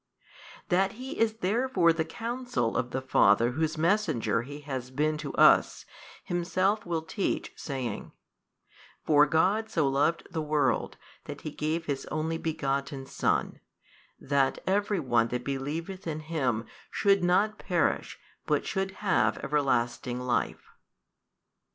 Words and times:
That 0.69 0.93
He 0.93 1.19
is 1.19 1.41
therefore 1.41 1.93
the 1.93 2.03
Counsel 2.03 2.75
of 2.75 2.89
the 2.89 3.03
Father 3.03 3.51
Whose 3.51 3.77
Messenger 3.77 4.41
He 4.41 4.61
has 4.61 4.89
been 4.89 5.15
to 5.19 5.31
us, 5.35 5.85
Himself 6.23 6.87
will 6.87 7.03
teach 7.03 7.53
saying, 7.55 8.11
For 9.05 9.25
so 9.25 9.29
God 9.29 9.77
loved 9.77 10.27
the 10.31 10.41
world 10.41 10.97
that 11.25 11.41
He 11.41 11.51
gave 11.51 11.85
His 11.85 12.07
Only 12.07 12.39
Begotten 12.39 13.05
Son, 13.05 13.59
that 14.19 14.57
every 14.65 14.99
one 14.99 15.27
that 15.27 15.43
believeth 15.45 16.07
in 16.07 16.21
Him 16.21 16.65
should 16.89 17.23
not 17.23 17.59
perish 17.59 18.17
but 18.47 18.65
should 18.65 18.89
have 19.05 19.37
everlasting 19.43 20.19
life. 20.19 20.71